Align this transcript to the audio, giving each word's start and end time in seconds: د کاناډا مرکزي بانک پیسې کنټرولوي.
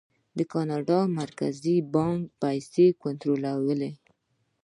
د 0.37 0.39
کاناډا 0.51 0.99
مرکزي 1.19 1.75
بانک 1.93 2.21
پیسې 2.41 2.85
کنټرولوي. 3.03 3.91